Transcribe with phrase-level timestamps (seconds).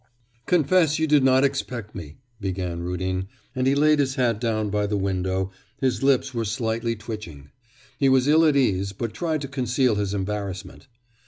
[0.47, 4.87] 'Confess you did not expect me,' began Rudin, and he laid his hat down by
[4.87, 5.51] the window.
[5.77, 7.51] His lips were slightly twitching.
[7.99, 10.87] He was ill at ease, but tried to conceal his embarrassment.